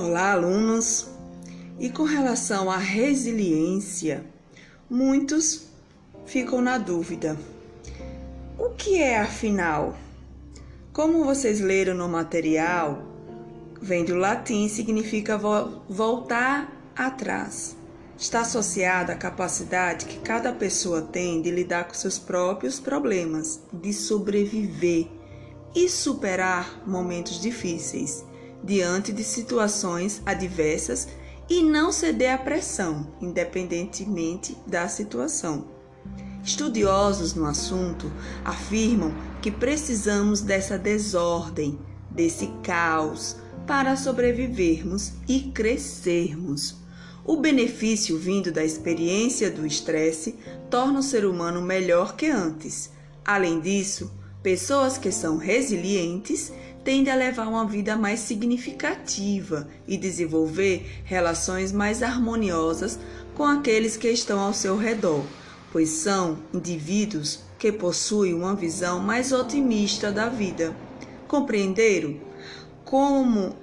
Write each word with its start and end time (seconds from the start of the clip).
Olá, 0.00 0.30
alunos! 0.30 1.08
E 1.76 1.90
com 1.90 2.04
relação 2.04 2.70
à 2.70 2.76
resiliência, 2.76 4.24
muitos 4.88 5.66
ficam 6.24 6.60
na 6.62 6.78
dúvida. 6.78 7.36
O 8.56 8.70
que 8.76 9.02
é 9.02 9.18
afinal? 9.18 9.96
Como 10.92 11.24
vocês 11.24 11.58
leram 11.58 11.94
no 11.94 12.08
material, 12.08 13.02
vem 13.82 14.04
do 14.04 14.14
latim 14.14 14.68
significa 14.68 15.36
vo 15.36 15.82
voltar 15.88 16.72
atrás. 16.94 17.76
Está 18.16 18.42
associada 18.42 19.14
à 19.14 19.16
capacidade 19.16 20.06
que 20.06 20.20
cada 20.20 20.52
pessoa 20.52 21.02
tem 21.02 21.42
de 21.42 21.50
lidar 21.50 21.88
com 21.88 21.94
seus 21.94 22.20
próprios 22.20 22.78
problemas, 22.78 23.60
de 23.72 23.92
sobreviver 23.92 25.08
e 25.74 25.88
superar 25.88 26.84
momentos 26.86 27.40
difíceis 27.40 28.27
diante 28.62 29.12
de 29.12 29.22
situações 29.24 30.22
adversas 30.26 31.08
e 31.48 31.62
não 31.62 31.90
ceder 31.90 32.34
à 32.34 32.38
pressão, 32.38 33.12
independentemente 33.20 34.56
da 34.66 34.88
situação. 34.88 35.66
Estudiosos 36.44 37.34
no 37.34 37.46
assunto 37.46 38.10
afirmam 38.44 39.12
que 39.40 39.50
precisamos 39.50 40.40
dessa 40.40 40.78
desordem, 40.78 41.78
desse 42.10 42.48
caos, 42.62 43.36
para 43.66 43.96
sobrevivermos 43.96 45.12
e 45.28 45.40
crescermos. 45.40 46.76
O 47.24 47.36
benefício 47.36 48.16
vindo 48.16 48.50
da 48.50 48.64
experiência 48.64 49.50
do 49.50 49.66
estresse 49.66 50.36
torna 50.70 51.00
o 51.00 51.02
ser 51.02 51.26
humano 51.26 51.60
melhor 51.60 52.16
que 52.16 52.26
antes. 52.26 52.90
Além 53.22 53.60
disso, 53.60 54.10
pessoas 54.42 54.96
que 54.96 55.12
são 55.12 55.36
resilientes 55.36 56.50
tende 56.88 57.10
a 57.10 57.14
levar 57.14 57.46
uma 57.46 57.66
vida 57.66 57.96
mais 57.96 58.18
significativa 58.20 59.68
e 59.86 59.94
desenvolver 59.94 61.02
relações 61.04 61.70
mais 61.70 62.02
harmoniosas 62.02 62.98
com 63.34 63.44
aqueles 63.44 63.94
que 63.94 64.08
estão 64.08 64.40
ao 64.40 64.54
seu 64.54 64.74
redor, 64.74 65.22
pois 65.70 65.90
são 65.90 66.38
indivíduos 66.50 67.40
que 67.58 67.70
possuem 67.70 68.32
uma 68.32 68.54
visão 68.54 69.00
mais 69.00 69.32
otimista 69.32 70.10
da 70.10 70.30
vida. 70.30 70.74
Compreenderam 71.26 72.18
como 72.86 73.54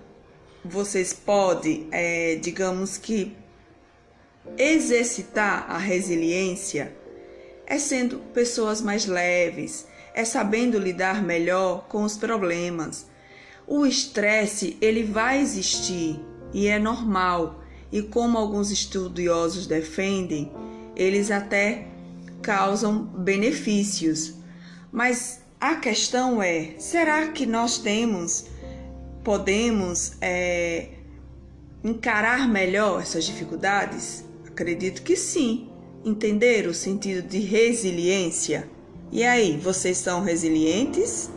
vocês 0.64 1.12
podem, 1.12 1.88
é, 1.92 2.36
digamos 2.36 2.96
que, 2.96 3.36
exercitar 4.56 5.66
a 5.68 5.80
resiliência? 5.80 6.96
É 7.66 7.80
sendo 7.80 8.20
pessoas 8.36 8.82
mais 8.82 9.08
leves, 9.08 9.88
é 10.14 10.24
sabendo 10.24 10.78
lidar 10.78 11.24
melhor 11.24 11.88
com 11.88 12.04
os 12.04 12.16
problemas, 12.16 13.08
o 13.68 13.86
estresse 13.86 14.78
ele 14.80 15.04
vai 15.04 15.42
existir 15.42 16.20
e 16.54 16.68
é 16.68 16.80
normal. 16.80 17.62
E 17.92 18.02
como 18.02 18.38
alguns 18.38 18.72
estudiosos 18.72 19.68
defendem, 19.68 20.52
eles 20.96 21.32
até 21.32 21.88
causam 22.42 23.04
benefícios. 23.04 24.36
Mas 24.92 25.40
a 25.60 25.76
questão 25.76 26.42
é: 26.42 26.76
será 26.78 27.28
que 27.28 27.46
nós 27.46 27.78
temos, 27.78 28.46
podemos 29.24 30.14
é, 30.22 30.90
encarar 31.84 32.48
melhor 32.48 33.02
essas 33.02 33.26
dificuldades? 33.26 34.24
Acredito 34.48 35.02
que 35.02 35.16
sim. 35.16 35.70
Entender 36.04 36.68
o 36.68 36.74
sentido 36.74 37.28
de 37.28 37.40
resiliência? 37.40 38.70
E 39.12 39.24
aí, 39.24 39.58
vocês 39.58 39.98
são 39.98 40.22
resilientes? 40.22 41.32